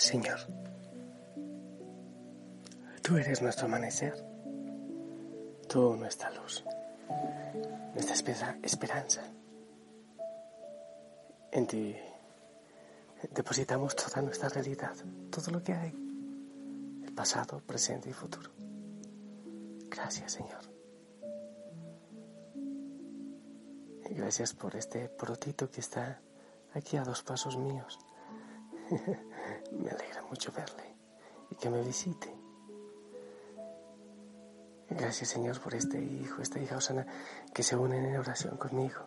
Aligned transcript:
Señor, 0.00 0.40
tú 3.02 3.18
eres 3.18 3.42
nuestro 3.42 3.66
amanecer, 3.66 4.14
tú 5.68 5.94
nuestra 5.94 6.30
luz, 6.30 6.64
nuestra 7.92 8.14
esperanza. 8.62 9.22
En 11.52 11.66
ti 11.66 11.94
depositamos 13.30 13.94
toda 13.94 14.22
nuestra 14.22 14.48
realidad, 14.48 14.94
todo 15.30 15.50
lo 15.50 15.62
que 15.62 15.74
hay, 15.74 15.92
el 17.04 17.12
pasado, 17.12 17.60
presente 17.60 18.08
y 18.08 18.14
futuro. 18.14 18.50
Gracias, 19.90 20.32
Señor. 20.32 20.62
Y 24.08 24.14
gracias 24.14 24.54
por 24.54 24.76
este 24.76 25.10
protito 25.10 25.70
que 25.70 25.82
está 25.82 26.22
aquí 26.72 26.96
a 26.96 27.04
dos 27.04 27.22
pasos 27.22 27.58
míos. 27.58 27.98
Me 29.72 29.90
alegra 29.90 30.22
mucho 30.28 30.52
verle 30.52 30.96
y 31.50 31.54
que 31.54 31.70
me 31.70 31.82
visite. 31.82 32.34
Gracias 34.88 35.28
Señor 35.28 35.60
por 35.60 35.74
este 35.74 36.02
hijo, 36.02 36.42
esta 36.42 36.58
hija 36.58 36.76
Osana, 36.76 37.06
que 37.54 37.62
se 37.62 37.76
unen 37.76 38.04
en 38.04 38.16
oración 38.16 38.56
conmigo 38.56 39.06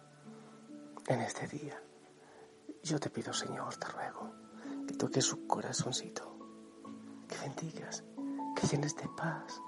en 1.07 1.19
este 1.21 1.47
día. 1.47 1.81
Yo 2.83 2.99
te 2.99 3.09
pido 3.09 3.33
Señor, 3.33 3.75
te 3.75 3.87
ruego, 3.87 4.33
que 4.87 4.93
toques 4.93 5.25
su 5.25 5.45
corazoncito, 5.45 6.37
que 7.27 7.37
bendigas, 7.37 8.03
que 8.55 8.67
llenes 8.67 8.95
de 8.95 9.09
paz, 9.09 9.61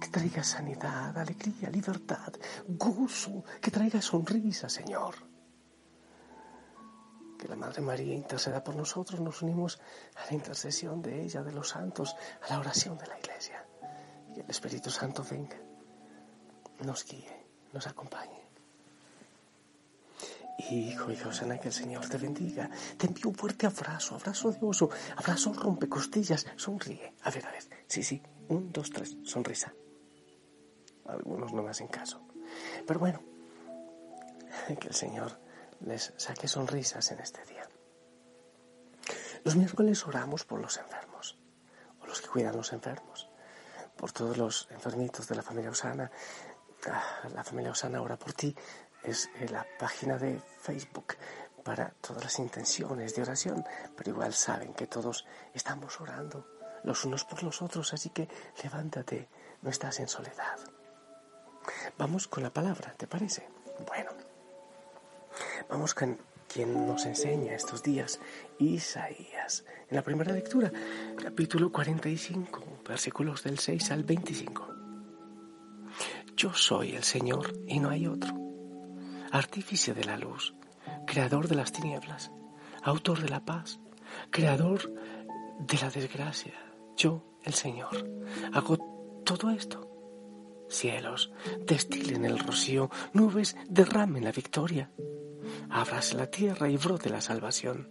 que 0.00 0.08
traigas 0.08 0.48
sanidad, 0.48 1.16
alegría, 1.16 1.70
libertad, 1.70 2.32
gozo, 2.66 3.44
que 3.60 3.70
traiga 3.70 4.02
sonrisa, 4.02 4.68
Señor 4.68 5.33
que 7.44 7.50
la 7.50 7.56
Madre 7.56 7.82
María 7.82 8.14
interceda 8.14 8.64
por 8.64 8.74
nosotros, 8.74 9.20
nos 9.20 9.42
unimos 9.42 9.78
a 10.16 10.24
la 10.24 10.32
intercesión 10.32 11.02
de 11.02 11.22
ella, 11.22 11.42
de 11.42 11.52
los 11.52 11.68
santos, 11.68 12.16
a 12.40 12.48
la 12.48 12.58
oración 12.58 12.96
de 12.96 13.06
la 13.06 13.18
Iglesia. 13.18 13.66
Que 14.32 14.40
el 14.40 14.48
Espíritu 14.48 14.88
Santo 14.88 15.22
venga, 15.30 15.58
nos 16.82 17.04
guíe, 17.04 17.44
nos 17.74 17.86
acompañe. 17.86 18.40
Hijo 20.70 21.12
y 21.12 21.18
Josana, 21.18 21.58
que 21.58 21.68
el 21.68 21.74
Señor 21.74 22.08
te 22.08 22.16
bendiga. 22.16 22.70
Te 22.96 23.08
envío 23.08 23.28
un 23.28 23.34
fuerte 23.34 23.66
abrazo, 23.66 24.14
abrazo 24.14 24.50
de 24.50 24.58
oso, 24.62 24.88
abrazo 25.14 25.52
rompecostillas. 25.52 26.46
Sonríe. 26.56 27.12
A 27.24 27.30
ver, 27.30 27.44
a 27.44 27.50
ver. 27.50 27.64
Sí, 27.86 28.02
sí. 28.02 28.22
Un, 28.48 28.72
dos, 28.72 28.88
tres. 28.88 29.18
Sonrisa. 29.22 29.74
Algunos 31.04 31.52
no 31.52 31.62
me 31.62 31.68
hacen 31.68 31.88
caso. 31.88 32.22
Pero 32.86 32.98
bueno, 33.00 33.20
que 34.80 34.88
el 34.88 34.94
Señor 34.94 35.43
les 35.84 36.12
saque 36.16 36.48
sonrisas 36.48 37.10
en 37.12 37.20
este 37.20 37.44
día. 37.44 37.68
Los 39.44 39.56
miércoles 39.56 40.06
oramos 40.06 40.44
por 40.44 40.60
los 40.60 40.78
enfermos, 40.78 41.38
o 42.00 42.06
los 42.06 42.20
que 42.20 42.28
cuidan 42.28 42.56
los 42.56 42.72
enfermos, 42.72 43.28
por 43.96 44.12
todos 44.12 44.36
los 44.36 44.68
enfermitos 44.70 45.28
de 45.28 45.34
la 45.34 45.42
familia 45.42 45.70
Osana. 45.70 46.10
Ah, 46.90 47.28
la 47.34 47.44
familia 47.44 47.72
Osana 47.72 48.00
ora 48.02 48.18
por 48.18 48.32
ti 48.32 48.54
es 49.02 49.28
eh, 49.36 49.48
la 49.48 49.66
página 49.78 50.18
de 50.18 50.40
Facebook 50.60 51.16
para 51.62 51.90
todas 52.00 52.24
las 52.24 52.38
intenciones 52.38 53.14
de 53.14 53.22
oración, 53.22 53.64
pero 53.96 54.10
igual 54.10 54.34
saben 54.34 54.74
que 54.74 54.86
todos 54.86 55.26
estamos 55.52 56.00
orando 56.00 56.46
los 56.82 57.04
unos 57.04 57.24
por 57.24 57.42
los 57.42 57.62
otros, 57.62 57.94
así 57.94 58.10
que 58.10 58.28
levántate, 58.62 59.28
no 59.62 59.70
estás 59.70 60.00
en 60.00 60.08
soledad. 60.08 60.58
Vamos 61.96 62.28
con 62.28 62.42
la 62.42 62.52
palabra, 62.52 62.94
¿te 62.96 63.06
parece? 63.06 63.48
Bueno. 63.86 64.23
Vamos 65.74 65.92
con 65.92 66.16
quien 66.46 66.86
nos 66.86 67.04
enseña 67.04 67.56
estos 67.56 67.82
días, 67.82 68.20
Isaías. 68.60 69.64
En 69.90 69.96
la 69.96 70.02
primera 70.02 70.32
lectura, 70.32 70.70
capítulo 71.20 71.72
45, 71.72 72.62
versículos 72.86 73.42
del 73.42 73.58
6 73.58 73.90
al 73.90 74.04
25. 74.04 74.68
Yo 76.36 76.54
soy 76.54 76.94
el 76.94 77.02
Señor 77.02 77.52
y 77.66 77.80
no 77.80 77.90
hay 77.90 78.06
otro, 78.06 78.32
artífice 79.32 79.94
de 79.94 80.04
la 80.04 80.16
luz, 80.16 80.54
creador 81.08 81.48
de 81.48 81.56
las 81.56 81.72
tinieblas, 81.72 82.30
autor 82.84 83.20
de 83.20 83.30
la 83.30 83.44
paz, 83.44 83.80
creador 84.30 84.94
de 85.58 85.78
la 85.78 85.90
desgracia. 85.90 86.54
Yo, 86.96 87.40
el 87.42 87.54
Señor, 87.54 88.08
hago 88.52 89.22
todo 89.24 89.50
esto. 89.50 89.90
Cielos, 90.68 91.32
destilen 91.66 92.24
el 92.24 92.38
rocío, 92.38 92.90
nubes, 93.12 93.56
derramen 93.68 94.22
la 94.22 94.30
victoria 94.30 94.88
Ábrase 95.70 96.16
la 96.16 96.26
tierra 96.26 96.68
y 96.68 96.76
brote 96.76 97.10
la 97.10 97.20
salvación, 97.20 97.88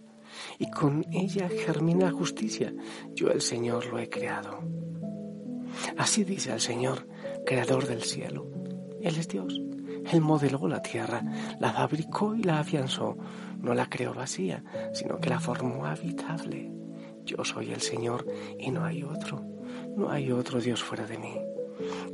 y 0.58 0.70
con 0.70 1.04
ella 1.12 1.48
germina 1.48 2.10
justicia. 2.10 2.74
Yo 3.14 3.30
el 3.30 3.40
Señor 3.40 3.86
lo 3.86 3.98
he 3.98 4.08
creado. 4.08 4.60
Así 5.96 6.24
dice 6.24 6.52
el 6.52 6.60
Señor, 6.60 7.06
creador 7.46 7.86
del 7.86 8.02
cielo. 8.02 8.48
Él 9.00 9.16
es 9.16 9.28
Dios. 9.28 9.60
Él 10.12 10.20
modeló 10.20 10.68
la 10.68 10.82
tierra, 10.82 11.22
la 11.60 11.72
fabricó 11.72 12.34
y 12.34 12.42
la 12.42 12.60
afianzó. 12.60 13.16
No 13.58 13.74
la 13.74 13.88
creó 13.88 14.12
vacía, 14.12 14.62
sino 14.92 15.18
que 15.18 15.30
la 15.30 15.40
formó 15.40 15.86
habitable. 15.86 16.70
Yo 17.24 17.42
soy 17.44 17.72
el 17.72 17.80
Señor 17.80 18.26
y 18.58 18.70
no 18.70 18.84
hay 18.84 19.02
otro. 19.02 19.42
No 19.96 20.10
hay 20.10 20.30
otro 20.30 20.60
Dios 20.60 20.82
fuera 20.82 21.06
de 21.06 21.18
mí. 21.18 21.34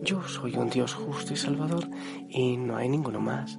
Yo 0.02 0.22
soy 0.22 0.56
un 0.56 0.70
Dios 0.70 0.94
justo 0.94 1.32
y 1.34 1.36
salvador 1.36 1.88
y 2.28 2.56
no 2.56 2.76
hay 2.76 2.88
ninguno 2.88 3.20
más 3.20 3.58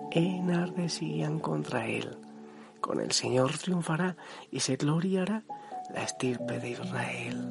enardecían 0.11 1.39
contra 1.39 1.87
él. 1.87 2.17
Con 2.79 2.99
el 2.99 3.11
Señor 3.11 3.57
triunfará 3.57 4.15
y 4.51 4.59
se 4.59 4.75
gloriará 4.75 5.43
la 5.93 6.03
estirpe 6.03 6.59
de 6.59 6.69
Israel. 6.71 7.49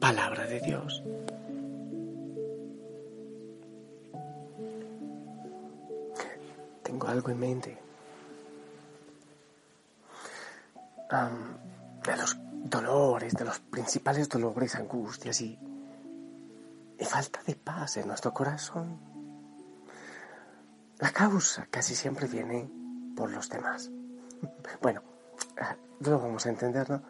Palabra 0.00 0.46
de 0.46 0.60
Dios. 0.60 1.02
Tengo 6.82 7.06
algo 7.08 7.30
en 7.30 7.38
mente. 7.38 7.78
de 12.04 12.16
los 12.16 12.38
dolores, 12.64 13.34
de 13.34 13.44
los 13.44 13.58
principales 13.58 14.28
dolores, 14.28 14.76
angustias 14.76 15.40
y, 15.40 15.58
y 16.98 17.04
falta 17.04 17.42
de 17.42 17.56
paz 17.56 17.96
en 17.96 18.06
nuestro 18.06 18.32
corazón 18.32 19.09
la 21.00 21.12
causa 21.12 21.66
casi 21.70 21.94
siempre 21.94 22.26
viene 22.26 22.70
por 23.16 23.30
los 23.30 23.48
demás. 23.48 23.90
Bueno, 24.80 25.02
lo 26.00 26.18
vamos 26.18 26.46
a 26.46 26.48
entender, 26.48 26.88
¿no? 26.88 27.02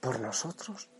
Por 0.00 0.18
nosotros 0.18 0.90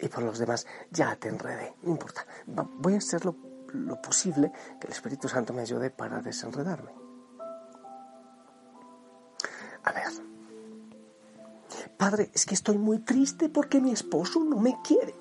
y 0.00 0.08
por 0.08 0.22
los 0.22 0.38
demás 0.38 0.66
ya 0.90 1.14
te 1.16 1.28
enredé, 1.28 1.74
no 1.82 1.92
importa. 1.92 2.26
Voy 2.46 2.94
a 2.94 2.98
hacer 2.98 3.24
lo, 3.24 3.36
lo 3.72 4.00
posible 4.02 4.50
que 4.80 4.86
el 4.86 4.92
Espíritu 4.92 5.28
Santo 5.28 5.52
me 5.52 5.62
ayude 5.62 5.90
para 5.90 6.20
desenredarme. 6.20 6.90
A 9.84 9.92
ver, 9.92 10.12
Padre, 11.96 12.30
es 12.34 12.46
que 12.46 12.54
estoy 12.54 12.78
muy 12.78 13.00
triste 13.00 13.48
porque 13.48 13.80
mi 13.80 13.92
esposo 13.92 14.42
no 14.42 14.58
me 14.58 14.80
quiere. 14.82 15.14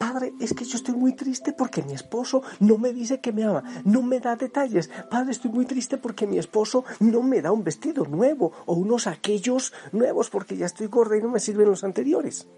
Padre, 0.00 0.32
es 0.40 0.54
que 0.54 0.64
yo 0.64 0.78
estoy 0.78 0.94
muy 0.94 1.12
triste 1.12 1.52
porque 1.52 1.82
mi 1.82 1.92
esposo 1.92 2.42
no 2.58 2.78
me 2.78 2.94
dice 2.94 3.20
que 3.20 3.32
me 3.32 3.44
ama, 3.44 3.62
no 3.84 4.00
me 4.00 4.18
da 4.18 4.34
detalles. 4.34 4.88
Padre, 5.10 5.32
estoy 5.32 5.50
muy 5.50 5.66
triste 5.66 5.98
porque 5.98 6.26
mi 6.26 6.38
esposo 6.38 6.86
no 7.00 7.22
me 7.22 7.42
da 7.42 7.52
un 7.52 7.62
vestido 7.62 8.06
nuevo 8.06 8.50
o 8.64 8.72
unos 8.72 9.06
aquellos 9.06 9.74
nuevos 9.92 10.30
porque 10.30 10.56
ya 10.56 10.64
estoy 10.64 10.86
gorda 10.86 11.18
y 11.18 11.20
no 11.20 11.28
me 11.28 11.38
sirven 11.38 11.68
los 11.68 11.84
anteriores. 11.84 12.48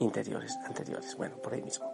Interiores, 0.00 0.58
anteriores, 0.66 1.16
bueno, 1.16 1.36
por 1.36 1.54
ahí 1.54 1.62
mismo. 1.62 1.90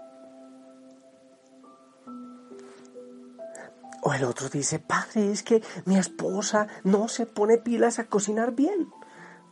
O 4.02 4.12
el 4.14 4.24
otro 4.24 4.48
dice, 4.48 4.80
padre, 4.80 5.30
es 5.30 5.44
que 5.44 5.62
mi 5.84 5.96
esposa 5.96 6.66
no 6.82 7.06
se 7.06 7.26
pone 7.26 7.58
pilas 7.58 8.00
a 8.00 8.08
cocinar 8.08 8.50
bien. 8.50 8.90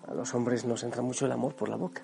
A 0.08 0.12
los 0.12 0.34
hombres 0.34 0.64
nos 0.64 0.82
entra 0.82 1.02
mucho 1.02 1.26
el 1.26 1.30
amor 1.30 1.54
por 1.54 1.68
la 1.68 1.76
boca 1.76 2.02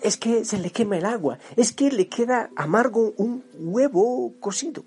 es 0.00 0.16
que 0.16 0.44
se 0.44 0.58
le 0.58 0.70
quema 0.70 0.98
el 0.98 1.06
agua, 1.06 1.38
es 1.56 1.72
que 1.72 1.90
le 1.90 2.08
queda 2.08 2.50
amargo 2.56 3.14
un 3.16 3.44
huevo 3.54 4.34
cocido. 4.40 4.84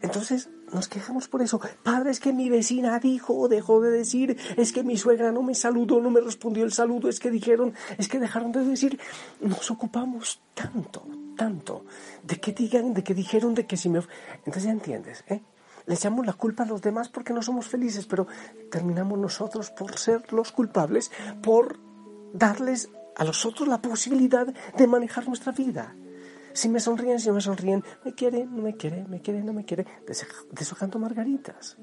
Entonces 0.00 0.48
nos 0.72 0.88
quejamos 0.88 1.28
por 1.28 1.42
eso. 1.42 1.60
Padre, 1.82 2.10
es 2.10 2.20
que 2.20 2.32
mi 2.32 2.48
vecina 2.48 2.98
dijo 2.98 3.48
dejó 3.48 3.80
de 3.80 3.90
decir, 3.90 4.36
es 4.56 4.72
que 4.72 4.82
mi 4.82 4.96
suegra 4.96 5.30
no 5.30 5.42
me 5.42 5.54
saludó, 5.54 6.00
no 6.00 6.10
me 6.10 6.20
respondió 6.20 6.64
el 6.64 6.72
saludo, 6.72 7.08
es 7.08 7.20
que 7.20 7.30
dijeron, 7.30 7.74
es 7.98 8.08
que 8.08 8.18
dejaron 8.18 8.52
de 8.52 8.64
decir. 8.64 8.98
Nos 9.40 9.70
ocupamos 9.70 10.40
tanto, 10.54 11.04
tanto, 11.36 11.84
de 12.22 12.40
que 12.40 12.52
digan, 12.52 12.94
de 12.94 13.04
que 13.04 13.14
dijeron, 13.14 13.54
de 13.54 13.66
que 13.66 13.76
si 13.76 13.88
me... 13.88 14.00
Entonces 14.38 14.64
ya 14.64 14.70
entiendes, 14.70 15.24
¿eh? 15.28 15.42
Le 15.84 15.94
echamos 15.94 16.24
la 16.24 16.32
culpa 16.32 16.62
a 16.62 16.66
los 16.66 16.80
demás 16.80 17.08
porque 17.08 17.32
no 17.32 17.42
somos 17.42 17.66
felices, 17.66 18.06
pero 18.06 18.26
terminamos 18.70 19.18
nosotros 19.18 19.70
por 19.70 19.98
ser 19.98 20.32
los 20.32 20.52
culpables, 20.52 21.10
por 21.42 21.80
darles 22.32 22.88
a 23.16 23.24
los 23.24 23.44
otros 23.46 23.68
la 23.68 23.82
posibilidad 23.82 24.46
de 24.46 24.86
manejar 24.86 25.26
nuestra 25.26 25.52
vida. 25.52 25.96
Si 26.52 26.68
me 26.68 26.80
sonríen, 26.80 27.18
si 27.18 27.28
no 27.28 27.34
me 27.34 27.40
sonríen, 27.40 27.82
me 28.04 28.14
quiere, 28.14 28.44
no 28.44 28.62
me 28.62 28.76
quiere, 28.76 29.04
me 29.08 29.20
quiere, 29.20 29.42
no 29.42 29.52
me 29.52 29.64
quiere, 29.64 29.86
deshojando 30.50 30.98
margaritas. 30.98 31.78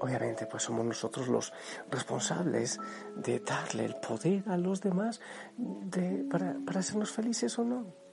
Obviamente, 0.00 0.46
pues 0.46 0.62
somos 0.62 0.84
nosotros 0.84 1.28
los 1.28 1.52
responsables 1.90 2.78
de 3.16 3.40
darle 3.40 3.86
el 3.86 3.96
poder 3.96 4.44
a 4.48 4.56
los 4.56 4.80
demás 4.80 5.20
de, 5.56 6.26
para, 6.30 6.56
para 6.64 6.80
hacernos 6.80 7.10
felices 7.10 7.58
o 7.58 7.64
no. 7.64 8.04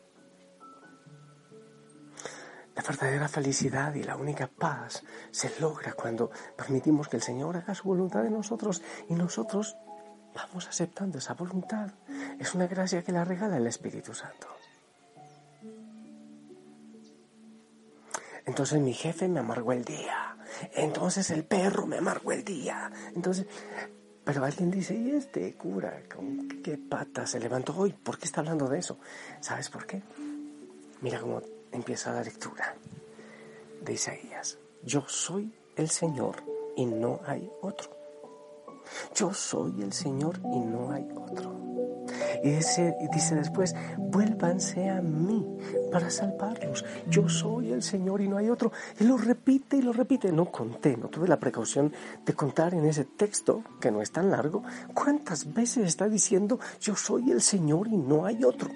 La 2.75 2.81
verdadera 2.83 3.27
felicidad 3.27 3.93
y 3.95 4.03
la 4.03 4.15
única 4.15 4.47
paz 4.47 5.03
se 5.31 5.51
logra 5.59 5.93
cuando 5.93 6.31
permitimos 6.55 7.09
que 7.09 7.17
el 7.17 7.21
Señor 7.21 7.57
haga 7.57 7.75
su 7.75 7.83
voluntad 7.89 8.25
en 8.25 8.33
nosotros 8.33 8.81
y 9.09 9.13
nosotros 9.15 9.75
vamos 10.35 10.67
aceptando 10.67 11.17
esa 11.17 11.33
voluntad. 11.33 11.91
Es 12.39 12.53
una 12.53 12.67
gracia 12.67 13.03
que 13.03 13.11
la 13.11 13.25
regala 13.25 13.57
el 13.57 13.67
Espíritu 13.67 14.13
Santo. 14.13 14.47
Entonces 18.45 18.79
mi 18.79 18.93
jefe 18.93 19.27
me 19.27 19.39
amargó 19.39 19.71
el 19.71 19.85
día. 19.85 20.35
Entonces 20.73 21.29
el 21.31 21.43
perro 21.43 21.85
me 21.85 21.97
amargó 21.97 22.31
el 22.31 22.43
día. 22.43 22.91
Entonces, 23.15 23.45
pero 24.23 24.43
alguien 24.43 24.71
dice, 24.71 24.95
¿y 24.95 25.11
este 25.11 25.53
cura 25.55 26.03
con 26.13 26.47
qué 26.63 26.77
pata 26.77 27.25
se 27.25 27.39
levantó 27.39 27.75
hoy? 27.77 27.93
¿Por 27.93 28.17
qué 28.17 28.25
está 28.25 28.41
hablando 28.41 28.67
de 28.67 28.79
eso? 28.79 28.97
¿Sabes 29.39 29.69
por 29.69 29.85
qué? 29.85 30.01
Mira 31.01 31.19
cómo 31.19 31.41
empieza 31.71 32.13
la 32.13 32.23
lectura 32.23 32.75
de 33.81 33.93
Isaías. 33.93 34.57
Yo 34.83 35.05
soy 35.07 35.53
el 35.75 35.89
Señor 35.89 36.43
y 36.75 36.85
no 36.85 37.21
hay 37.25 37.49
otro. 37.61 38.00
Yo 39.15 39.33
soy 39.33 39.81
el 39.81 39.93
Señor 39.93 40.39
y 40.53 40.59
no 40.59 40.91
hay 40.91 41.07
otro. 41.15 41.61
Y 42.43 42.49
dice, 42.49 42.95
dice 43.13 43.35
después, 43.35 43.75
vuélvanse 43.97 44.89
a 44.89 45.01
mí 45.01 45.45
para 45.91 46.09
salvarlos. 46.09 46.83
Yo 47.07 47.29
soy 47.29 47.71
el 47.71 47.83
Señor 47.83 48.21
y 48.21 48.27
no 48.27 48.37
hay 48.37 48.49
otro. 48.49 48.71
Y 48.99 49.03
lo 49.03 49.17
repite 49.17 49.77
y 49.77 49.81
lo 49.81 49.93
repite. 49.93 50.31
No 50.31 50.51
conté, 50.51 50.97
no 50.97 51.07
tuve 51.07 51.27
la 51.27 51.39
precaución 51.39 51.93
de 52.25 52.33
contar 52.33 52.73
en 52.73 52.85
ese 52.85 53.05
texto, 53.05 53.63
que 53.79 53.91
no 53.91 54.01
es 54.01 54.11
tan 54.11 54.31
largo, 54.31 54.63
cuántas 54.93 55.53
veces 55.53 55.85
está 55.85 56.09
diciendo, 56.09 56.59
yo 56.79 56.95
soy 56.95 57.31
el 57.31 57.41
Señor 57.41 57.87
y 57.87 57.97
no 57.97 58.25
hay 58.25 58.43
otro. 58.43 58.69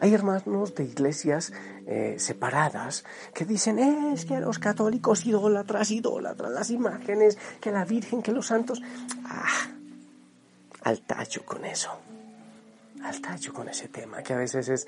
Hay 0.00 0.14
hermanos 0.14 0.74
de 0.74 0.84
iglesias 0.84 1.52
eh, 1.86 2.16
separadas 2.18 3.04
que 3.34 3.44
dicen, 3.44 3.78
es 3.78 4.24
que 4.24 4.40
los 4.40 4.58
católicos 4.58 5.26
idólatras, 5.26 5.90
idólatras, 5.90 6.52
las 6.52 6.70
imágenes, 6.70 7.38
que 7.60 7.70
la 7.70 7.84
Virgen, 7.84 8.22
que 8.22 8.32
los 8.32 8.46
santos. 8.46 8.82
Ah, 9.24 9.68
al 10.82 11.00
tacho 11.00 11.44
con 11.44 11.64
eso. 11.64 11.90
Al 13.02 13.20
tacho 13.20 13.52
con 13.52 13.68
ese 13.68 13.88
tema 13.88 14.22
que 14.22 14.34
a 14.34 14.36
veces 14.36 14.68
es 14.68 14.86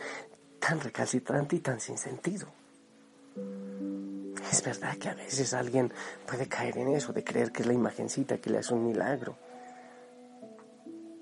tan 0.58 0.80
recalcitrante 0.80 1.56
y 1.56 1.60
tan 1.60 1.80
sin 1.80 1.98
sentido. 1.98 2.48
Es 4.50 4.62
verdad 4.64 4.96
que 4.96 5.08
a 5.08 5.14
veces 5.14 5.52
alguien 5.54 5.92
puede 6.26 6.48
caer 6.48 6.78
en 6.78 6.88
eso, 6.88 7.12
de 7.12 7.22
creer 7.22 7.52
que 7.52 7.62
es 7.62 7.68
la 7.68 7.74
imagencita 7.74 8.38
que 8.38 8.50
le 8.50 8.58
hace 8.58 8.74
un 8.74 8.86
milagro. 8.86 9.36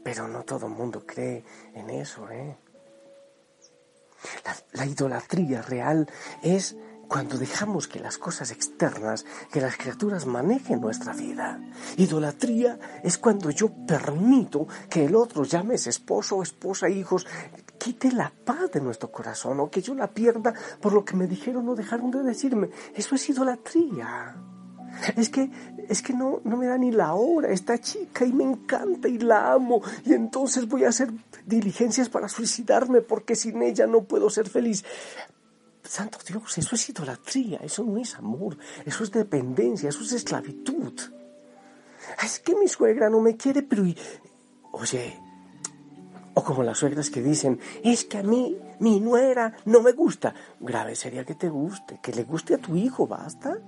Pero 0.04 0.28
no 0.28 0.44
todo 0.44 0.68
mundo 0.68 1.04
cree 1.04 1.44
en 1.74 1.90
eso, 1.90 2.30
¿eh? 2.30 2.56
La, 4.72 4.86
idolatría 4.86 5.62
real 5.62 6.08
es 6.42 6.76
cuando 7.08 7.38
dejamos 7.38 7.86
que 7.86 8.00
las 8.00 8.18
cosas 8.18 8.50
externas, 8.50 9.24
que 9.52 9.60
las 9.60 9.76
criaturas 9.76 10.26
manejen 10.26 10.80
nuestra 10.80 11.12
vida. 11.12 11.60
Idolatría 11.96 12.78
es 13.04 13.18
cuando 13.18 13.50
yo 13.50 13.70
permito 13.86 14.66
que 14.90 15.04
el 15.04 15.14
otro, 15.14 15.44
llames 15.44 15.86
esposo, 15.86 16.42
esposa, 16.42 16.88
hijos, 16.88 17.26
quite 17.78 18.10
la 18.10 18.32
paz 18.44 18.72
de 18.72 18.80
nuestro 18.80 19.12
corazón 19.12 19.60
o 19.60 19.70
que 19.70 19.82
yo 19.82 19.94
la 19.94 20.08
pierda 20.08 20.52
por 20.80 20.92
lo 20.92 21.04
que 21.04 21.16
me 21.16 21.26
dijeron 21.26 21.68
o 21.68 21.74
dejaron 21.74 22.10
de 22.10 22.22
decirme. 22.22 22.70
Eso 22.94 23.14
es 23.14 23.28
idolatría. 23.28 24.55
Es 25.16 25.28
que, 25.28 25.50
es 25.88 26.02
que 26.02 26.12
no, 26.12 26.40
no 26.44 26.56
me 26.56 26.66
da 26.66 26.78
ni 26.78 26.90
la 26.90 27.14
hora 27.14 27.50
esta 27.50 27.78
chica 27.78 28.24
y 28.24 28.32
me 28.32 28.44
encanta 28.44 29.08
y 29.08 29.18
la 29.18 29.52
amo 29.52 29.82
y 30.04 30.14
entonces 30.14 30.66
voy 30.68 30.84
a 30.84 30.88
hacer 30.88 31.10
diligencias 31.44 32.08
para 32.08 32.28
suicidarme 32.28 33.02
porque 33.02 33.36
sin 33.36 33.62
ella 33.62 33.86
no 33.86 34.04
puedo 34.04 34.30
ser 34.30 34.48
feliz. 34.48 34.84
Santo 35.82 36.18
Dios, 36.26 36.58
eso 36.58 36.74
es 36.74 36.88
idolatría, 36.88 37.58
eso 37.62 37.84
no 37.84 37.98
es 37.98 38.14
amor, 38.16 38.58
eso 38.84 39.04
es 39.04 39.12
dependencia, 39.12 39.88
eso 39.88 40.02
es 40.02 40.12
esclavitud. 40.12 40.92
Es 42.22 42.40
que 42.40 42.56
mi 42.56 42.68
suegra 42.68 43.08
no 43.08 43.20
me 43.20 43.36
quiere, 43.36 43.62
pero... 43.62 43.84
Oye, 44.72 45.20
o 46.34 46.44
como 46.44 46.62
las 46.62 46.78
suegras 46.78 47.08
que 47.08 47.22
dicen, 47.22 47.58
es 47.82 48.04
que 48.04 48.18
a 48.18 48.22
mí 48.22 48.58
mi 48.80 49.00
nuera 49.00 49.56
no 49.64 49.80
me 49.80 49.92
gusta. 49.92 50.34
Grave 50.60 50.94
sería 50.94 51.24
que 51.24 51.34
te 51.34 51.48
guste, 51.48 51.98
que 52.02 52.12
le 52.12 52.24
guste 52.24 52.54
a 52.54 52.58
tu 52.58 52.76
hijo, 52.76 53.06
basta. 53.06 53.58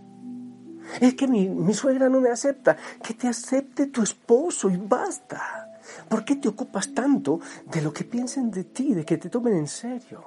Es 1.00 1.14
que 1.14 1.28
mi, 1.28 1.74
suegra 1.74 2.08
no 2.08 2.20
me 2.20 2.30
acepta, 2.30 2.76
que 3.02 3.14
te 3.14 3.28
acepte 3.28 3.86
tu 3.86 4.02
esposo 4.02 4.70
y 4.70 4.76
basta. 4.76 5.78
¿Por 6.08 6.24
qué 6.24 6.36
te 6.36 6.48
ocupas 6.48 6.92
tanto 6.94 7.40
de 7.66 7.82
lo 7.82 7.92
que 7.92 8.04
piensen 8.04 8.50
de 8.50 8.64
ti, 8.64 8.94
de 8.94 9.04
que 9.04 9.16
te 9.16 9.30
tomen 9.30 9.54
en 9.54 9.68
serio? 9.68 10.24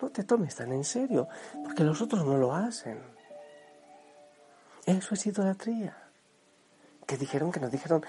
No 0.00 0.10
te 0.10 0.24
tomes 0.24 0.54
tan 0.54 0.72
en 0.72 0.84
serio, 0.84 1.28
porque 1.64 1.84
los 1.84 2.00
otros 2.00 2.24
no 2.24 2.36
lo 2.36 2.54
hacen. 2.54 2.98
Eso 4.84 5.14
es 5.14 5.26
idolatría. 5.26 5.96
Que 7.06 7.16
dijeron, 7.16 7.52
que 7.52 7.60
nos 7.60 7.70
dijeron, 7.70 8.04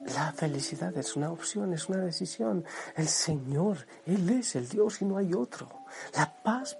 la 0.00 0.32
felicidad 0.32 0.96
es 0.96 1.16
una 1.16 1.30
opción, 1.30 1.72
es 1.72 1.88
una 1.88 1.98
decisión. 1.98 2.64
El 2.94 3.08
Señor, 3.08 3.86
Él 4.06 4.28
es 4.30 4.54
el 4.54 4.68
Dios 4.68 5.02
y 5.02 5.04
no 5.04 5.16
hay 5.16 5.34
otro. 5.34 5.68
La 6.14 6.42
paz 6.42 6.76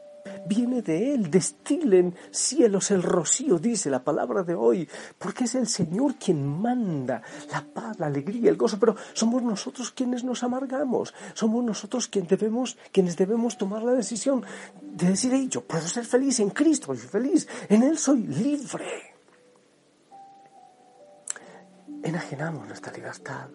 viene 0.46 0.82
de 0.82 1.14
Él. 1.14 1.30
Destilen 1.30 2.14
cielos 2.30 2.90
el 2.90 3.02
rocío, 3.02 3.58
dice 3.58 3.90
la 3.90 4.02
palabra 4.02 4.42
de 4.42 4.54
hoy, 4.54 4.88
porque 5.18 5.44
es 5.44 5.54
el 5.54 5.66
Señor 5.66 6.16
quien 6.16 6.46
manda 6.46 7.22
la 7.50 7.64
paz, 7.64 7.98
la 7.98 8.06
alegría, 8.06 8.50
el 8.50 8.56
gozo, 8.56 8.78
pero 8.78 8.96
somos 9.12 9.42
nosotros 9.42 9.90
quienes 9.90 10.24
nos 10.24 10.42
amargamos, 10.42 11.14
somos 11.34 11.64
nosotros 11.64 12.08
quienes 12.08 12.30
debemos, 12.30 12.76
quienes 12.92 13.16
debemos 13.16 13.58
tomar 13.58 13.82
la 13.82 13.92
decisión 13.92 14.44
de 14.82 15.08
decir, 15.08 15.48
yo 15.48 15.62
puedo 15.62 15.86
ser 15.86 16.04
feliz 16.04 16.40
en 16.40 16.50
Cristo, 16.50 16.86
soy 16.86 16.98
feliz, 16.98 17.48
en 17.68 17.82
Él 17.82 17.98
soy 17.98 18.26
libre. 18.26 19.14
Enajenamos 22.02 22.66
nuestra 22.68 22.92
libertad 22.92 23.48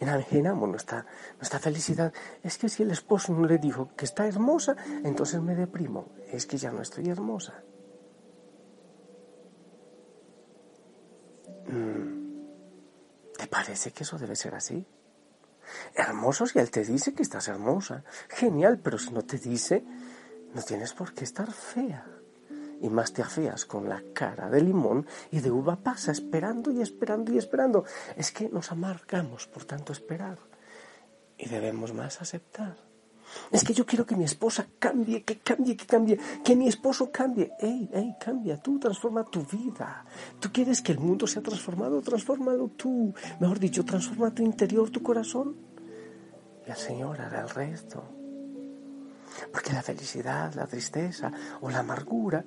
enajenamos 0.00 0.68
nuestra, 0.68 1.06
nuestra 1.36 1.58
felicidad. 1.58 2.12
Es 2.42 2.58
que 2.58 2.68
si 2.68 2.82
el 2.82 2.90
esposo 2.90 3.32
no 3.32 3.46
le 3.46 3.58
dijo 3.58 3.90
que 3.96 4.04
está 4.04 4.26
hermosa, 4.26 4.76
entonces 5.04 5.40
me 5.40 5.54
deprimo. 5.54 6.12
Es 6.30 6.46
que 6.46 6.56
ya 6.56 6.70
no 6.70 6.82
estoy 6.82 7.08
hermosa. 7.08 7.62
Mm, 11.68 12.16
¿Te 13.36 13.46
parece 13.48 13.90
que 13.92 14.04
eso 14.04 14.18
debe 14.18 14.36
ser 14.36 14.54
así? 14.54 14.86
Hermoso 15.94 16.46
si 16.46 16.58
Él 16.58 16.70
te 16.70 16.84
dice 16.84 17.14
que 17.14 17.22
estás 17.22 17.48
hermosa. 17.48 18.04
Genial, 18.28 18.78
pero 18.78 18.98
si 18.98 19.10
no 19.10 19.22
te 19.22 19.38
dice, 19.38 19.84
no 20.54 20.62
tienes 20.62 20.92
por 20.92 21.12
qué 21.12 21.24
estar 21.24 21.50
fea. 21.52 22.15
Y 22.86 22.88
más 22.88 23.12
te 23.12 23.20
afeas 23.20 23.64
con 23.64 23.88
la 23.88 24.00
cara 24.14 24.48
de 24.48 24.62
limón 24.62 25.08
y 25.32 25.40
de 25.40 25.50
uva 25.50 25.74
pasa, 25.74 26.12
esperando 26.12 26.70
y 26.70 26.80
esperando 26.80 27.32
y 27.32 27.38
esperando. 27.38 27.84
Es 28.16 28.30
que 28.30 28.48
nos 28.48 28.70
amargamos 28.70 29.48
por 29.48 29.64
tanto 29.64 29.92
esperar. 29.92 30.38
Y 31.36 31.48
debemos 31.48 31.92
más 31.92 32.22
aceptar. 32.22 32.76
Es 33.50 33.64
que 33.64 33.74
yo 33.74 33.84
quiero 33.84 34.06
que 34.06 34.14
mi 34.14 34.22
esposa 34.22 34.68
cambie, 34.78 35.24
que 35.24 35.38
cambie, 35.40 35.76
que 35.76 35.84
cambie, 35.84 36.16
que 36.44 36.54
mi 36.54 36.68
esposo 36.68 37.10
cambie. 37.10 37.50
Ey, 37.58 37.90
ey, 37.92 38.14
cambia 38.20 38.62
tú, 38.62 38.78
transforma 38.78 39.24
tu 39.24 39.42
vida. 39.42 40.04
Tú 40.38 40.52
quieres 40.52 40.80
que 40.80 40.92
el 40.92 41.00
mundo 41.00 41.26
sea 41.26 41.42
transformado, 41.42 42.00
transfórmalo 42.02 42.68
tú. 42.68 43.12
Mejor 43.40 43.58
dicho, 43.58 43.84
transforma 43.84 44.32
tu 44.32 44.44
interior, 44.44 44.90
tu 44.90 45.02
corazón. 45.02 45.56
Y 46.64 46.70
el 46.70 46.76
Señor 46.76 47.20
hará 47.20 47.40
el 47.40 47.50
resto. 47.50 48.04
Porque 49.52 49.72
la 49.72 49.82
felicidad, 49.82 50.54
la 50.54 50.68
tristeza 50.68 51.32
o 51.60 51.68
la 51.68 51.80
amargura, 51.80 52.44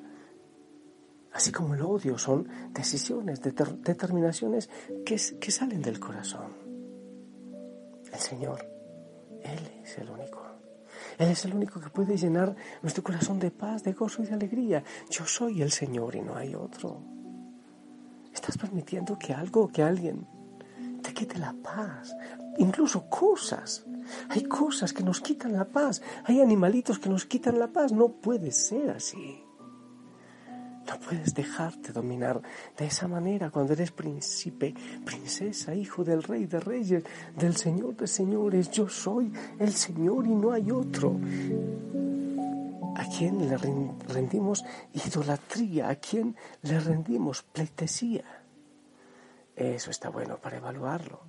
así 1.40 1.54
como 1.54 1.74
el 1.74 1.82
odio, 1.82 2.18
son 2.18 2.50
decisiones, 2.74 3.40
determinaciones 3.42 4.70
que, 5.06 5.16
que 5.40 5.52
salen 5.52 5.82
del 5.82 5.98
corazón. 5.98 6.52
El 8.12 8.20
Señor, 8.20 8.60
Él 9.42 9.60
es 9.82 9.98
el 10.00 10.10
único. 10.10 10.42
Él 11.18 11.30
es 11.30 11.46
el 11.46 11.54
único 11.54 11.80
que 11.80 11.90
puede 11.90 12.18
llenar 12.18 12.54
nuestro 12.82 13.06
corazón 13.06 13.40
de 13.40 13.52
paz, 13.52 13.84
de 13.84 13.94
gozo 13.94 14.22
y 14.22 14.26
de 14.26 14.34
alegría. 14.34 14.84
Yo 15.10 15.26
soy 15.26 15.62
el 15.62 15.72
Señor 15.72 16.14
y 16.18 16.22
no 16.22 16.36
hay 16.36 16.56
otro. 16.56 17.02
Estás 18.34 18.58
permitiendo 18.58 19.18
que 19.18 19.34
algo 19.34 19.62
o 19.62 19.68
que 19.70 19.82
alguien 19.82 20.28
te 21.02 21.14
quite 21.14 21.40
la 21.40 21.54
paz, 21.54 22.14
incluso 22.58 23.10
cosas. 23.10 23.86
Hay 24.28 24.44
cosas 24.44 24.92
que 24.92 25.04
nos 25.04 25.22
quitan 25.22 25.54
la 25.54 25.64
paz, 25.64 26.02
hay 26.26 26.42
animalitos 26.42 27.00
que 27.00 27.08
nos 27.08 27.26
quitan 27.26 27.60
la 27.60 27.70
paz. 27.70 27.94
No 27.94 28.10
puede 28.10 28.52
ser 28.52 28.90
así. 28.90 29.42
No 30.90 31.00
puedes 31.00 31.36
dejarte 31.36 31.92
dominar 31.92 32.42
de 32.76 32.88
esa 32.88 33.08
manera 33.08 33.52
cuando 33.52 33.74
eres 33.74 33.92
príncipe, 33.92 34.74
princesa, 35.06 35.76
hijo 35.76 36.04
del 36.04 36.24
rey 36.24 36.48
de 36.48 36.60
reyes, 36.60 37.04
del 37.36 37.56
señor 37.56 37.96
de 37.96 38.08
señores. 38.08 38.72
Yo 38.72 38.90
soy 38.90 39.32
el 39.60 39.72
Señor 39.72 40.26
y 40.26 40.34
no 40.34 40.52
hay 40.52 40.72
otro. 40.72 41.20
¿A 42.96 43.06
quién 43.16 43.48
le 43.48 43.56
rendimos 44.08 44.66
idolatría? 44.94 45.90
¿A 45.90 45.96
quién 45.98 46.36
le 46.64 46.80
rendimos 46.80 47.44
pleitesía? 47.44 48.26
Eso 49.56 49.92
está 49.92 50.10
bueno 50.10 50.38
para 50.38 50.58
evaluarlo. 50.58 51.22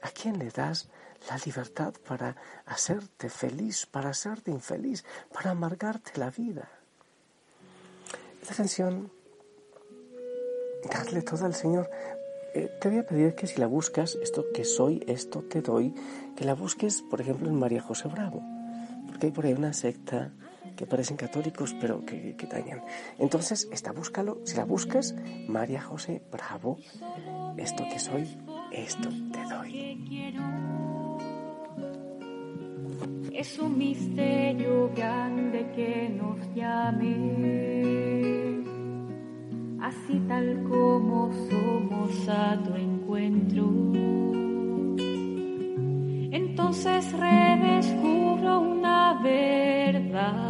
¿A 0.00 0.10
quién 0.10 0.38
le 0.38 0.50
das 0.50 0.88
la 1.28 1.38
libertad 1.44 1.92
para 2.06 2.36
hacerte 2.66 3.28
feliz, 3.28 3.84
para 3.86 4.10
hacerte 4.10 4.52
infeliz, 4.52 5.04
para 5.32 5.50
amargarte 5.50 6.20
la 6.20 6.30
vida? 6.30 6.81
Esta 8.42 8.56
canción, 8.56 9.12
darle 10.92 11.22
todo 11.22 11.46
al 11.46 11.54
Señor. 11.54 11.88
Eh, 12.54 12.68
te 12.80 12.88
voy 12.88 12.98
a 12.98 13.06
pedir 13.06 13.36
que 13.36 13.46
si 13.46 13.60
la 13.60 13.68
buscas, 13.68 14.18
esto 14.20 14.46
que 14.52 14.64
soy, 14.64 15.02
esto 15.06 15.42
te 15.42 15.62
doy, 15.62 15.94
que 16.36 16.44
la 16.44 16.54
busques, 16.54 17.02
por 17.02 17.20
ejemplo, 17.20 17.48
en 17.48 17.54
María 17.54 17.80
José 17.80 18.08
Bravo. 18.08 18.42
Porque 19.06 19.26
hay 19.26 19.32
por 19.32 19.46
ahí 19.46 19.52
una 19.52 19.72
secta 19.72 20.32
que 20.76 20.86
parecen 20.86 21.16
católicos, 21.16 21.74
pero 21.80 22.04
que, 22.04 22.34
que 22.34 22.46
dañan. 22.46 22.82
Entonces, 23.18 23.68
esta 23.70 23.92
búscalo. 23.92 24.40
Si 24.44 24.56
la 24.56 24.64
buscas, 24.64 25.14
María 25.46 25.80
José 25.80 26.20
Bravo, 26.32 26.78
esto 27.56 27.84
que 27.90 28.00
soy, 28.00 28.36
esto 28.72 29.08
te 29.32 29.44
doy. 29.54 29.92
Es 33.32 33.58
un 33.58 33.78
misterio 33.78 34.90
grande 34.94 35.70
que 35.74 36.08
nos 36.08 36.54
llame 36.54 38.11
así 40.12 40.20
tal 40.28 40.62
como 40.68 41.30
somos 41.48 42.28
a 42.28 42.62
tu 42.62 42.74
encuentro. 42.74 43.64
Entonces 46.30 47.12
redescubro 47.12 48.60
una 48.60 49.20
verdad. 49.22 50.42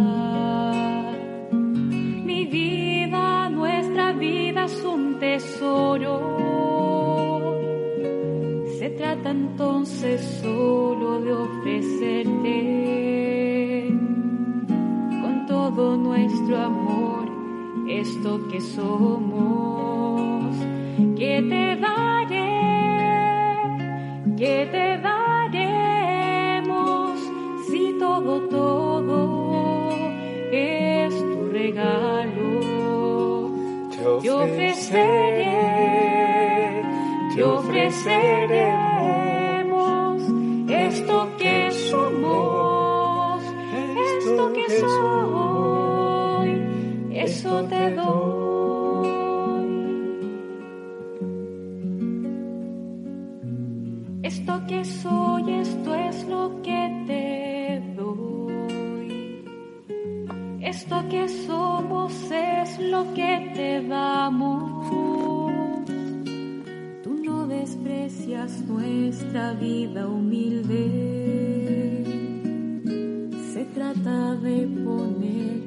Mi 1.52 2.46
vida, 2.46 3.48
nuestra 3.50 4.12
vida 4.12 4.64
es 4.64 4.84
un 4.84 5.18
tesoro. 5.20 6.20
Se 8.78 8.90
trata 8.90 9.30
entonces 9.30 10.20
solo 10.42 11.20
de 11.20 11.32
ofrecerte 11.32 12.58
con 15.22 15.46
todo 15.46 15.96
nuestro 15.96 16.58
amor 16.58 16.81
esto 18.02 18.48
que 18.48 18.60
somos, 18.60 19.81
Esto 54.32 54.54
que 54.66 54.82
soy, 54.82 55.52
esto 55.60 55.94
es 55.94 56.26
lo 56.26 56.62
que 56.62 57.04
te 57.06 57.82
doy. 57.94 59.44
Esto 60.62 60.96
que 61.10 61.28
somos 61.28 62.14
es 62.30 62.78
lo 62.78 63.12
que 63.12 63.52
te 63.54 63.86
damos. 63.86 64.88
Tú 67.02 67.12
no 67.22 67.46
desprecias 67.46 68.58
nuestra 68.62 69.52
vida 69.52 70.08
humilde. 70.08 70.82
Se 73.52 73.66
trata 73.66 74.34
de 74.36 74.66
poner 74.82 75.60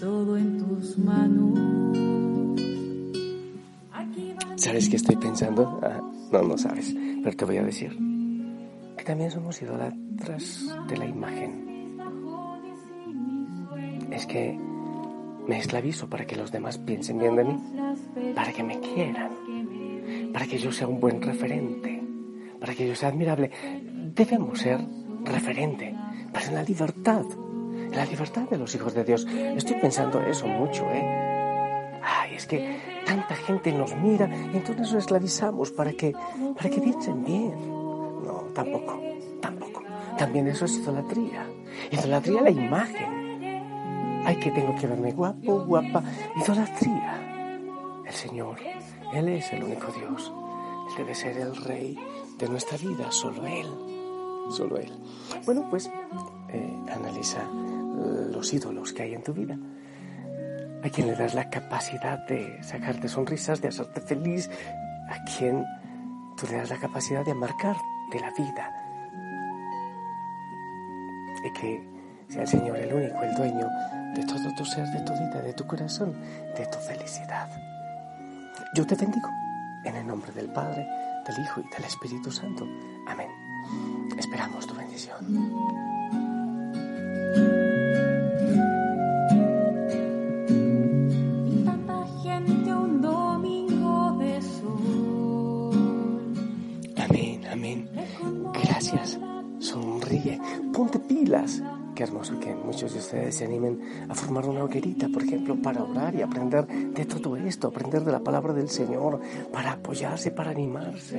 todo 0.00 0.36
en 0.36 0.58
tus 0.58 0.98
manos. 0.98 1.60
¿Sabes 4.56 4.88
qué 4.88 4.96
estoy 4.96 5.14
pensando? 5.14 5.78
Ah, 5.80 6.00
no, 6.32 6.42
no 6.42 6.58
sabes, 6.58 6.94
pero 7.22 7.36
te 7.36 7.44
voy 7.44 7.56
a 7.58 7.62
decir 7.62 7.96
que 8.96 9.04
también 9.04 9.30
somos 9.30 9.60
idolatras 9.62 10.66
de 10.88 10.96
la 10.96 11.06
imagen. 11.06 11.98
Es 14.10 14.26
que 14.26 14.58
me 15.46 15.58
esclavizo 15.58 16.08
para 16.08 16.26
que 16.26 16.36
los 16.36 16.52
demás 16.52 16.78
piensen 16.78 17.18
bien 17.18 17.36
de 17.36 17.44
mí, 17.44 17.56
para 18.34 18.52
que 18.52 18.62
me 18.62 18.78
quieran, 18.80 19.32
para 20.32 20.46
que 20.46 20.58
yo 20.58 20.72
sea 20.72 20.86
un 20.86 21.00
buen 21.00 21.22
referente, 21.22 22.02
para 22.58 22.74
que 22.74 22.86
yo 22.86 22.94
sea 22.94 23.08
admirable. 23.08 23.50
Debemos 24.14 24.58
ser 24.58 24.80
referente, 25.24 25.94
para 26.32 26.50
la 26.50 26.62
libertad 26.62 27.24
la 27.94 28.04
libertad 28.04 28.48
de 28.48 28.58
los 28.58 28.74
hijos 28.74 28.94
de 28.94 29.04
Dios. 29.04 29.26
Estoy 29.56 29.76
pensando 29.76 30.20
eso 30.22 30.46
mucho, 30.46 30.84
¿eh? 30.90 31.02
Ay, 32.02 32.34
es 32.34 32.46
que 32.46 32.76
tanta 33.10 33.34
gente 33.34 33.72
nos 33.72 33.96
mira 33.96 34.28
y 34.52 34.56
entonces 34.56 34.78
nos 34.78 34.94
esclavizamos 34.94 35.72
para 35.72 35.92
que, 35.92 36.14
para 36.56 36.70
que 36.70 36.80
piensen 36.80 37.24
bien. 37.24 37.58
No, 38.24 38.44
tampoco, 38.54 39.00
tampoco. 39.40 39.82
También 40.16 40.46
eso 40.46 40.64
es 40.66 40.76
idolatría. 40.76 41.44
Idolatría 41.90 42.42
la 42.42 42.50
imagen. 42.50 44.22
Ay, 44.24 44.36
que 44.36 44.52
tengo 44.52 44.76
que 44.76 44.86
verme 44.86 45.10
guapo, 45.10 45.64
guapa. 45.64 46.04
Idolatría. 46.36 47.62
El 48.06 48.14
Señor, 48.14 48.58
Él 49.12 49.28
es 49.28 49.52
el 49.52 49.64
único 49.64 49.90
Dios. 49.90 50.32
Él 50.90 50.96
debe 50.98 51.14
ser 51.16 51.36
el 51.36 51.56
Rey 51.56 51.98
de 52.38 52.48
nuestra 52.48 52.78
vida, 52.78 53.10
solo 53.10 53.44
Él. 53.44 53.66
Solo 54.50 54.76
Él. 54.76 54.92
Bueno, 55.46 55.66
pues 55.68 55.90
eh, 56.48 56.76
analiza 56.92 57.42
los 58.30 58.52
ídolos 58.52 58.92
que 58.92 59.02
hay 59.02 59.14
en 59.14 59.22
tu 59.24 59.32
vida. 59.32 59.58
A 60.82 60.88
quien 60.88 61.06
le 61.08 61.14
das 61.14 61.34
la 61.34 61.50
capacidad 61.50 62.18
de 62.26 62.62
sacarte 62.62 63.08
sonrisas, 63.08 63.60
de 63.60 63.68
hacerte 63.68 64.00
feliz, 64.00 64.50
a 65.08 65.22
quien 65.24 65.64
tú 66.36 66.46
le 66.46 66.56
das 66.56 66.70
la 66.70 66.78
capacidad 66.78 67.24
de 67.24 67.34
de 67.34 68.20
la 68.20 68.30
vida. 68.30 68.72
Y 71.44 71.52
que 71.52 71.82
sea 72.28 72.42
el 72.42 72.48
Señor 72.48 72.76
el 72.76 72.92
único, 72.92 73.22
el 73.22 73.34
dueño 73.34 73.66
de 74.14 74.24
todo 74.24 74.54
tu 74.56 74.64
ser, 74.64 74.86
de 74.88 75.00
tu 75.00 75.12
vida, 75.12 75.40
de 75.42 75.52
tu 75.52 75.66
corazón, 75.66 76.14
de 76.56 76.66
tu 76.66 76.78
felicidad. 76.78 77.48
Yo 78.74 78.86
te 78.86 78.94
bendigo 78.94 79.28
en 79.84 79.96
el 79.96 80.06
nombre 80.06 80.32
del 80.32 80.48
Padre, 80.50 80.86
del 81.26 81.44
Hijo 81.44 81.60
y 81.60 81.74
del 81.74 81.84
Espíritu 81.84 82.30
Santo. 82.30 82.66
Amén. 83.06 83.30
Esperamos 84.18 84.66
tu 84.66 84.74
bendición. 84.74 85.50
Qué 101.94 102.04
hermoso 102.04 102.38
que 102.38 102.54
muchos 102.54 102.92
de 102.92 102.98
ustedes 102.98 103.36
se 103.36 103.44
animen 103.44 103.80
a 104.08 104.14
formar 104.14 104.46
una 104.46 104.64
hoguerita, 104.64 105.08
por 105.08 105.22
ejemplo, 105.22 105.60
para 105.60 105.82
orar 105.82 106.14
y 106.14 106.22
aprender 106.22 106.66
de 106.66 107.04
todo 107.04 107.36
esto, 107.36 107.68
aprender 107.68 108.04
de 108.04 108.12
la 108.12 108.20
palabra 108.20 108.52
del 108.52 108.68
Señor, 108.68 109.20
para 109.52 109.72
apoyarse, 109.72 110.30
para 110.30 110.50
animarse. 110.50 111.18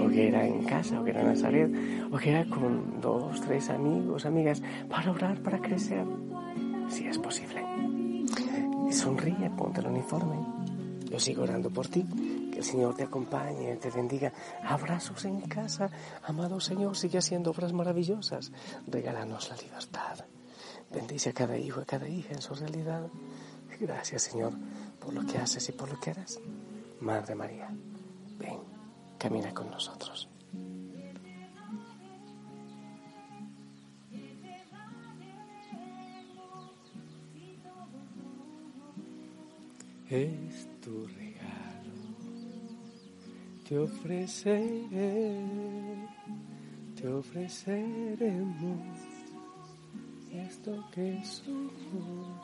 Hoguera 0.00 0.46
en 0.46 0.64
casa, 0.64 1.00
hoguera 1.00 1.20
en 1.20 1.28
Nazaret, 1.28 1.70
hoguera 2.10 2.44
con 2.46 3.00
dos, 3.00 3.40
tres 3.40 3.70
amigos, 3.70 4.26
amigas, 4.26 4.62
para 4.88 5.10
orar, 5.10 5.40
para 5.40 5.60
crecer, 5.60 6.04
si 6.88 7.06
es 7.06 7.18
posible. 7.18 7.64
Sonríe, 8.90 9.50
ponte 9.56 9.80
el 9.80 9.86
uniforme. 9.86 10.36
Yo 11.10 11.18
sigo 11.18 11.44
orando 11.44 11.70
por 11.70 11.86
ti. 11.86 12.04
Que 12.54 12.60
el 12.60 12.64
Señor 12.64 12.94
te 12.94 13.02
acompañe, 13.02 13.74
te 13.78 13.90
bendiga. 13.90 14.32
Abrazos 14.62 15.24
en 15.24 15.40
casa. 15.40 15.90
Amado 16.22 16.60
Señor, 16.60 16.96
sigue 16.96 17.18
haciendo 17.18 17.50
obras 17.50 17.72
maravillosas. 17.72 18.52
Regálanos 18.86 19.48
la 19.48 19.56
libertad. 19.56 20.24
Bendice 20.88 21.30
a 21.30 21.32
cada 21.32 21.58
hijo, 21.58 21.80
a 21.80 21.84
cada 21.84 22.08
hija 22.08 22.32
en 22.32 22.40
su 22.40 22.54
realidad. 22.54 23.08
Gracias, 23.80 24.22
Señor, 24.22 24.52
por 25.00 25.12
lo 25.12 25.26
que 25.26 25.36
haces 25.36 25.68
y 25.68 25.72
por 25.72 25.88
lo 25.88 25.98
que 25.98 26.10
harás. 26.12 26.38
Madre 27.00 27.34
María, 27.34 27.68
ven, 28.38 28.60
camina 29.18 29.52
con 29.52 29.68
nosotros. 29.68 30.28
Es 40.08 40.68
tu 40.80 41.08
te 43.74 43.80
ofreceré, 43.80 45.36
te 46.94 47.08
ofreceremos 47.08 48.78
esto 50.30 50.72
que 50.92 51.20
somos. 51.24 52.43